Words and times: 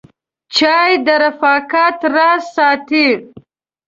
چای 0.55 0.93
د 1.05 1.07
رفاقت 1.23 1.97
راز 2.15 2.43
ساتي. 2.55 3.07